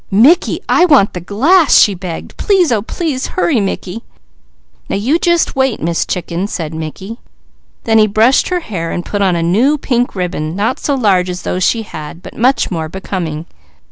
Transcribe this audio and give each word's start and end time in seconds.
"Mickey, 0.09 0.61
I 0.67 0.85
want 0.85 1.13
the 1.13 1.19
glass!" 1.21 1.77
she 1.77 1.93
begged. 1.93 2.35
"Please, 2.35 2.71
oh 2.71 2.81
please 2.81 3.27
hurry, 3.37 3.59
Mickey." 3.59 4.01
"Now 4.89 4.95
you 4.95 5.19
just 5.19 5.55
wait, 5.55 5.79
Miss 5.79 6.07
Chicken!" 6.07 6.47
said 6.47 6.73
Mickey. 6.73 7.19
Then 7.83 7.99
he 7.99 8.07
brushed 8.07 8.47
her 8.49 8.61
hair 8.61 8.89
and 8.89 9.05
put 9.05 9.21
on 9.21 9.35
a 9.35 9.43
new 9.43 9.77
pink 9.77 10.15
ribbon, 10.15 10.55
not 10.55 10.79
so 10.79 10.95
large 10.95 11.29
as 11.29 11.43
those 11.43 11.63
she 11.63 11.83
had, 11.83 12.23
but 12.23 12.35
much 12.35 12.71
more 12.71 12.89
becoming. 12.89 13.45